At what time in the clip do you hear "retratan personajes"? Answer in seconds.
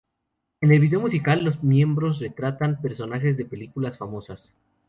2.19-3.37